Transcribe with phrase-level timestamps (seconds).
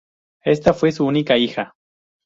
[0.43, 1.75] Ésta fue su única hija.